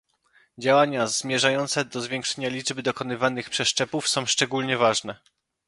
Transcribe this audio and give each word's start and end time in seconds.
Działania 0.57 1.07
zmierzające 1.07 1.85
do 1.85 2.01
zwiększania 2.01 2.49
liczby 2.49 2.83
dokonywanych 2.83 3.49
przeszczepów 3.49 4.07
są 4.09 4.25
szczególnie 4.25 4.77
ważne 4.77 5.15